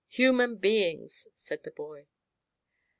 [0.07, 2.07] "Human beings," said the boy.